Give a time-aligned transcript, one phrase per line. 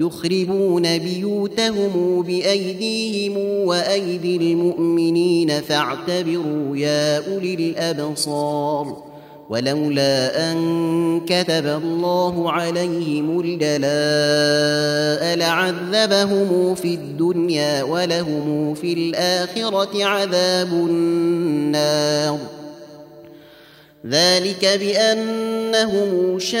[0.00, 3.36] يخربون بيوتهم بأيديهم
[3.66, 9.10] وأيدي المؤمنين فاعتبروا يا أولي الأبصار
[9.50, 13.76] ولولا أن كتب الله عليهم الجلاء
[15.36, 22.38] لعذبهم في الدنيا ولهم في الآخرة عذاب النار.
[24.06, 26.60] ذلك بأنهم شاقوا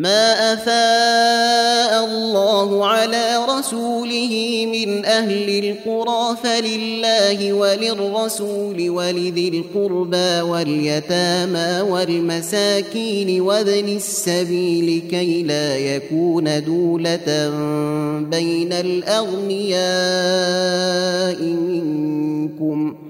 [0.00, 13.88] ما افاء الله على رسوله من أهل القرى فلله وللرسول ولذي القربى واليتامى والمساكين وابن
[13.96, 17.50] السبيل كي لا يكون دوله
[18.30, 19.80] بين الاغنياء
[21.44, 23.09] منكم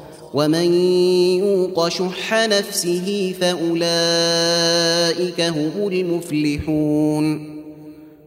[0.33, 0.73] ومن
[1.39, 3.81] يوق شح نفسه فأولئك
[5.41, 7.50] هم المفلحون.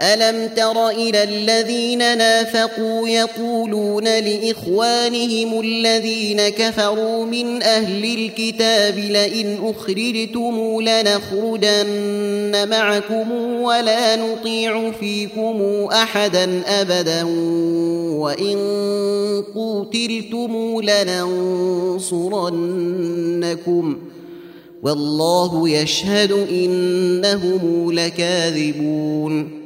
[0.00, 12.68] ألم تر إلى الذين نافقوا يقولون لإخوانهم الذين كفروا من أهل الكتاب لئن أخرجتم لنخرجن
[12.68, 13.32] معكم
[13.62, 17.22] ولا نطيع فيكم أحدا أبدا
[18.18, 18.56] وإن
[19.54, 22.06] قوتلتم لننصرنكم
[24.82, 29.65] والله يشهد إنهم لكاذبون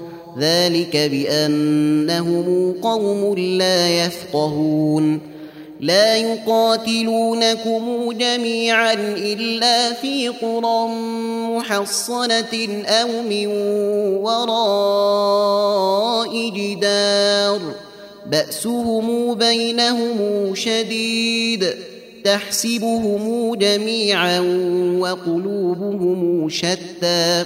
[0.39, 5.19] ذلك بأنهم قوم لا يفقهون.
[5.79, 10.87] لا يقاتلونكم جميعا إلا في قرى
[11.57, 13.47] محصنة أو من
[14.17, 15.49] وراء
[16.49, 17.59] جدار.
[18.25, 21.65] بأسهم بينهم شديد.
[22.23, 24.39] تحسبهم جميعا
[24.99, 27.45] وقلوبهم شتى.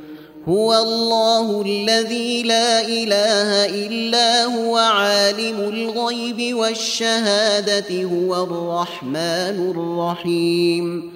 [0.47, 11.11] هو الله الذي لا إله إلا هو عالم الغيب والشهادة هو الرحمن الرحيم.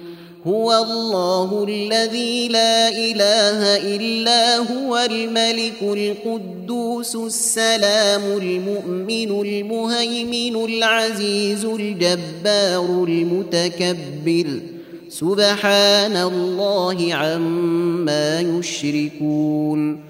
[0.46, 14.75] هو الله الذي لا إله إلا هو الملك القدوس السلام المؤمن المهيمن العزيز الجبار المتكبر.
[15.16, 20.00] سبحان الله عما يشركون.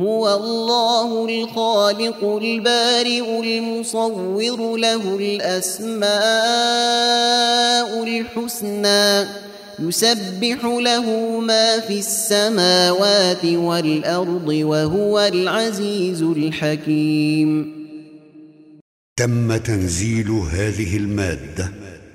[0.00, 6.10] هو الله الخالق البارئ المصور له الأسماء
[8.04, 9.28] الحسنى
[9.78, 11.06] يسبح له
[11.40, 17.80] ما في السماوات والأرض وهو العزيز الحكيم.
[19.16, 21.70] تم تنزيل هذه المادة